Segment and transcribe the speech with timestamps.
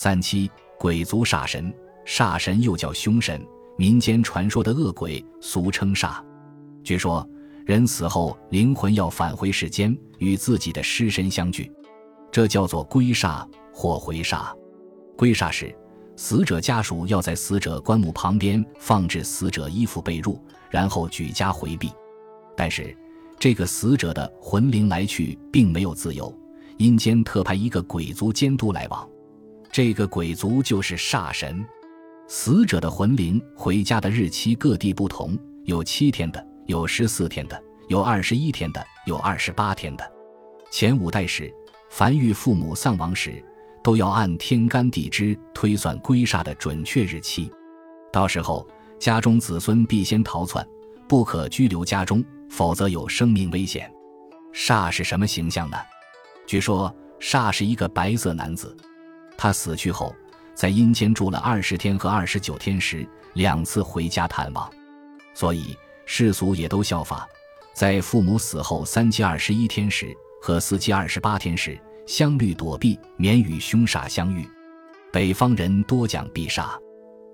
[0.00, 0.48] 三七
[0.78, 1.74] 鬼族煞神，
[2.06, 3.44] 煞神又叫凶神，
[3.76, 6.22] 民间传说的恶鬼，俗称煞。
[6.84, 7.28] 据说
[7.66, 11.68] 人死后灵魂要返回世间，与自己的尸身相聚，
[12.30, 14.54] 这叫做归煞或回煞。
[15.16, 15.76] 归煞时，
[16.14, 20.38] 死者家属要在死者棺木旁边放置死者衣服被褥，
[20.70, 21.90] 然后举家回避。
[22.56, 22.96] 但是，
[23.36, 26.32] 这个死者的魂灵来去并没有自由，
[26.76, 29.04] 阴间特派一个鬼族监督来往。
[29.78, 31.64] 这个鬼族就是煞神，
[32.26, 40.04] 死者的魂灵回家的日期各地不同，有七天的，有十四天的，有二十一天的，有二十八天的。
[40.68, 41.54] 前五代时，
[41.90, 43.40] 凡遇父母丧亡时，
[43.80, 47.48] 都要按天干地支推算归煞的准确日期。
[48.12, 48.66] 到时候，
[48.98, 50.66] 家中子孙必先逃窜，
[51.08, 53.88] 不可居留家中，否则有生命危险。
[54.52, 55.76] 煞是什么形象呢？
[56.48, 58.76] 据说煞是一个白色男子。
[59.38, 60.14] 他死去后，
[60.52, 64.68] 在阴间住了二十天和二十九天时，两次回家探望，
[65.32, 67.26] 所以世俗也都效法，
[67.72, 74.44] 在父母死后三七二十一天时和四七二十八天时，相虑躲避，免与凶煞相遇。
[75.12, 76.70] 北方人多讲避煞，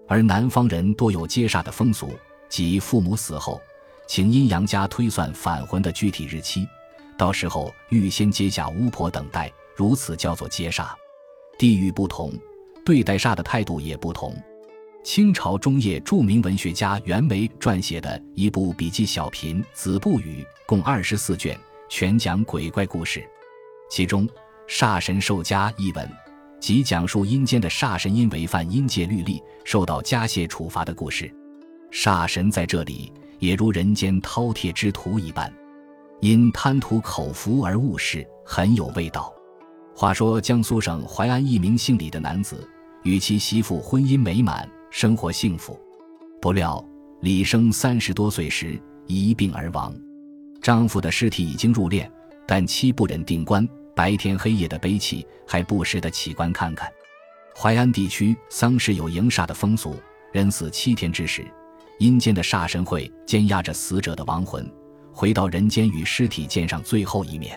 [0.06, 2.12] 而南方人多有接煞的风俗，
[2.50, 3.58] 即父母死后，
[4.06, 6.68] 请阴阳家推算返魂的具体日期，
[7.16, 10.88] 到时候预先接下巫婆等待，如此叫做接煞。
[11.58, 12.32] 地域不同，
[12.84, 14.34] 对待煞的态度也不同。
[15.02, 21.58] 清朝中叶著名文学家袁枚撰写的一部笔记小品《子不语》，共二十四卷，
[21.90, 23.22] 全讲鬼怪故事。
[23.90, 24.26] 其中
[24.66, 26.10] 《煞神受家》一文，
[26.58, 31.30] 即讲述阴间的煞神因违反阴界律例，受到加械处罚的故事。
[31.92, 35.52] 煞神在这里也如人间饕餮之徒一般，
[36.22, 39.33] 因贪图口福而误事，很有味道。
[39.96, 42.68] 话说江苏省淮安一名姓李的男子，
[43.04, 45.78] 与其媳妇婚姻美满，生活幸福。
[46.42, 46.84] 不料
[47.20, 49.94] 李生三十多岁时一病而亡，
[50.60, 52.10] 丈夫的尸体已经入殓，
[52.44, 56.90] 但妻不忍定棺，白天黑夜的悲泣，还不时的起棺看看。
[57.56, 59.94] 淮安地区丧事有迎煞的风俗，
[60.32, 61.46] 人死七天之时，
[62.00, 64.68] 阴间的煞神会监押着死者的亡魂，
[65.12, 67.56] 回到人间与尸体见上最后一面。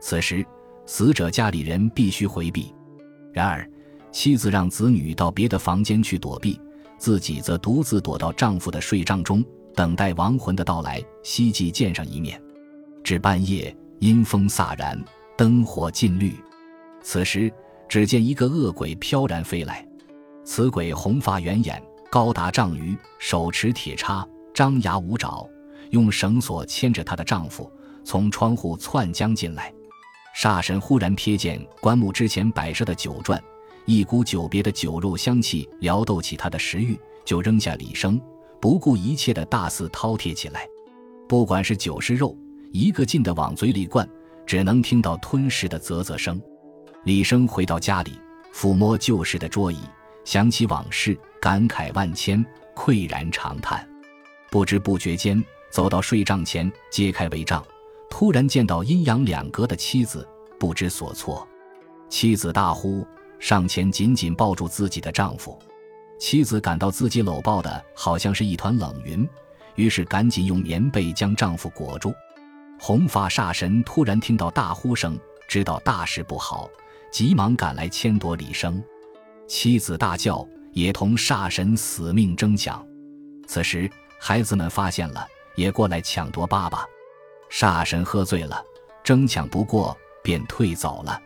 [0.00, 0.46] 此时。
[0.86, 2.74] 死者家里人必须回避，
[3.32, 3.68] 然而
[4.12, 6.60] 妻子让子女到别的房间去躲避，
[6.98, 9.44] 自己则独自躲到丈夫的睡帐中，
[9.74, 12.40] 等待亡魂的到来，希冀见上一面。
[13.02, 15.02] 至半夜，阴风飒然，
[15.36, 16.34] 灯火尽绿，
[17.02, 17.52] 此时
[17.88, 19.86] 只见一个恶鬼飘然飞来。
[20.44, 25.48] 此鬼红发圆眼，高达丈余，手持铁叉，张牙舞爪，
[25.90, 27.70] 用绳索牵着她的丈夫，
[28.04, 29.72] 从窗户窜将进来。
[30.34, 33.40] 煞神忽然瞥见棺木之前摆设的酒馔，
[33.84, 38.20] 一股久别的酒肉香气撩逗起他的食欲，就扔下李生，
[38.60, 40.66] 不顾一切的大肆饕餮起来。
[41.28, 42.36] 不管是酒是肉，
[42.72, 44.08] 一个劲的往嘴里灌，
[44.44, 46.40] 只能听到吞噬的啧啧声。
[47.04, 48.18] 李生回到家里，
[48.52, 49.78] 抚摸旧时的桌椅，
[50.24, 52.44] 想起往事，感慨万千，
[52.74, 53.88] 喟然长叹。
[54.50, 57.64] 不知不觉间，走到睡帐前，揭开帷帐。
[58.16, 60.24] 突然见到阴阳两隔的妻子，
[60.56, 61.44] 不知所措。
[62.08, 63.04] 妻子大呼，
[63.40, 65.58] 上前紧紧抱住自己的丈夫。
[66.16, 69.28] 妻子感到自己搂抱的好像是一团冷云，
[69.74, 72.14] 于是赶紧用棉被将丈夫裹住。
[72.78, 76.70] 红发煞神突然听到大呼声，知道大事不好，
[77.10, 78.80] 急忙赶来牵夺李生。
[79.48, 82.86] 妻子大叫，也同煞神死命争抢。
[83.48, 85.26] 此时孩子们发现了，
[85.56, 86.86] 也过来抢夺爸爸。
[87.54, 88.60] 煞神喝醉了，
[89.04, 91.22] 争抢不过，便退走了。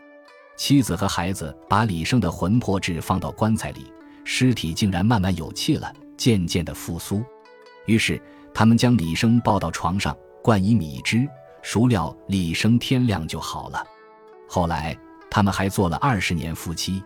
[0.55, 3.91] 妻子和孩子把李生的魂魄纸放到棺材里，
[4.23, 7.23] 尸体竟然慢慢有气了，渐渐的复苏。
[7.87, 8.21] 于是
[8.53, 11.27] 他们将李生抱到床上，灌以米汁，
[11.63, 13.83] 孰料李生天亮就好了。
[14.47, 14.95] 后来
[15.31, 17.03] 他们还做了二十年夫妻。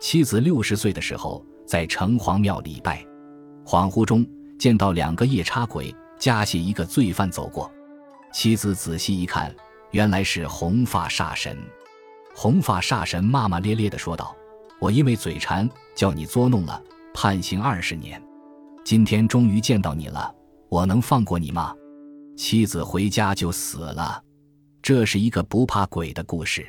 [0.00, 3.06] 妻子六十岁的时候，在城隍庙礼拜，
[3.64, 4.26] 恍惚中
[4.58, 7.70] 见到两个夜叉鬼夹挟一个罪犯走过。
[8.36, 9.50] 妻子仔细一看，
[9.92, 11.56] 原来是红发煞神。
[12.34, 14.36] 红发煞神骂骂咧咧地说道
[14.78, 16.78] ：“我因为嘴馋叫你捉弄了，
[17.14, 18.22] 判刑二十年。
[18.84, 20.30] 今天终于见到你了，
[20.68, 21.74] 我能放过你吗？”
[22.36, 24.22] 妻子回家就死了。
[24.82, 26.66] 这是一个不怕鬼的故事。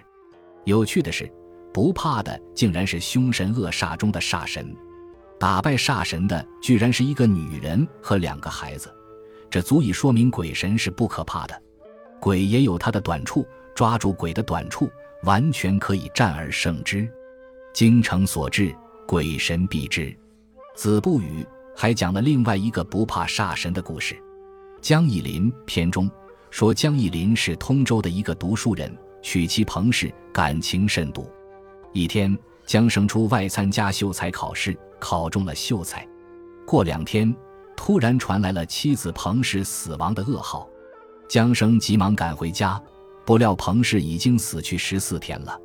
[0.63, 1.29] 有趣的是，
[1.73, 4.73] 不怕的竟然是凶神恶煞中的煞神。
[5.37, 8.89] 打败煞神的居然是一个女人和两个孩子。
[9.49, 11.61] 这足以说明鬼神是不可怕的，
[12.19, 14.89] 鬼也有他的短处，抓住鬼的短处，
[15.23, 17.07] 完全可以战而胜之。
[17.73, 18.75] 精诚所至，
[19.07, 20.15] 鬼神避之。
[20.75, 21.45] 子不语
[21.75, 24.15] 还讲了另外一个不怕煞神的故事。
[24.81, 26.09] 江义林篇中
[26.51, 31.29] 说，江义林是通州的一个读书人，娶妻彭氏，感情甚笃。
[31.93, 36.07] 一天，江生出外参加秀才考试，考中了秀才。
[36.65, 37.33] 过两天，
[37.77, 40.67] 突然传来了妻子彭氏死亡的噩耗。
[41.29, 42.81] 江生急忙赶回家，
[43.25, 45.57] 不料彭氏已经死去十四天了。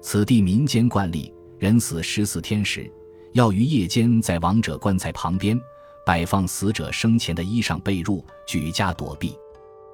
[0.00, 2.90] 此地民间惯例，人死十四天时，
[3.34, 5.60] 要于夜间在亡者棺材旁边
[6.06, 9.36] 摆放死者生前的衣裳被褥，举家躲避，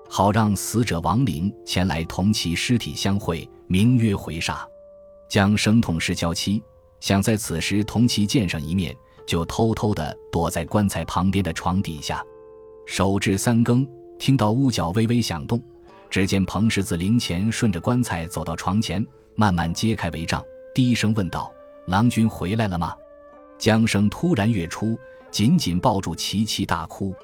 [0.09, 4.59] 好让死者亡灵前来同其尸体相会，名曰回煞。
[5.29, 6.63] 江生痛失娇妻，
[7.01, 8.95] 想在此时同其见上一面，
[9.27, 12.25] 就偷偷地躲在棺材旁边的床底下，
[12.87, 13.87] 守至三更。
[14.19, 15.63] 听到屋角微微响动，
[16.09, 20.43] 只见彭氏自灵前顺着棺材走到床前，慢慢揭开帷帐，
[20.75, 21.53] 低声问道
[21.87, 22.95] ：“郎君回来了吗？”
[23.59, 24.99] 江生突然跃出，
[25.31, 27.15] 紧紧抱住琪琪大哭。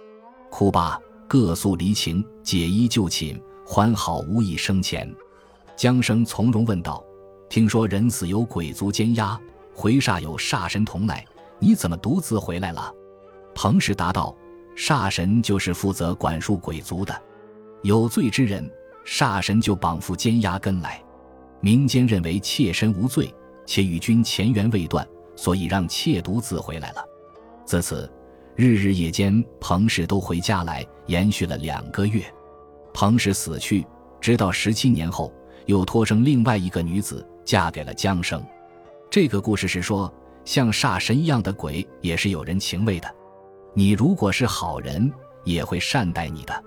[0.50, 5.10] 哭罢，各诉离情，解衣就寝，欢好无益生前。
[5.74, 7.02] 江生从容问道
[7.48, 9.40] ：“听说人死有鬼族监押，
[9.74, 11.24] 回煞有煞神同来，
[11.62, 12.92] 你怎么独自回来了？”
[13.54, 14.36] 彭氏答道。
[14.74, 17.14] 煞神就是负责管束鬼族的，
[17.82, 18.66] 有罪之人，
[19.04, 20.98] 煞神就绑缚监押跟来。
[21.60, 23.32] 民间认为妾身无罪，
[23.66, 25.06] 且与君前缘未断，
[25.36, 27.04] 所以让妾独自回来了。
[27.66, 28.10] 自此，
[28.56, 32.24] 日日夜间，彭氏都回家来，延续了两个月。
[32.94, 33.86] 彭氏死去，
[34.22, 35.30] 直到十七年后，
[35.66, 38.42] 又托生另外一个女子，嫁给了江生。
[39.10, 40.10] 这个故事是说，
[40.44, 43.14] 像煞神一样的鬼，也是有人情味的。
[43.74, 45.10] 你如果是好人，
[45.44, 46.64] 也会善待你的。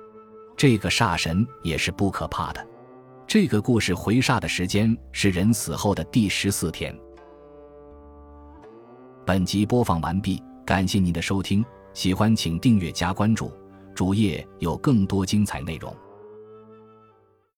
[0.58, 2.66] 这个煞神也是不可怕的。
[3.28, 6.98] 这个故事回煞的时间是人死后的第十四天。
[9.26, 13.52] 本集播放完毕，感谢您的收听，喜欢请订阅加关注，
[13.94, 15.94] 主页有更多精彩内容。